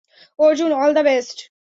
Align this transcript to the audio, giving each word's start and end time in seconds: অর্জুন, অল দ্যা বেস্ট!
অর্জুন, 0.39 0.71
অল 0.73 0.91
দ্যা 0.95 1.03
বেস্ট! 1.03 1.37